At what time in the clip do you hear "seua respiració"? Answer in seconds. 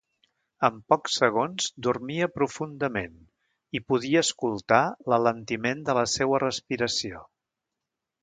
6.17-7.23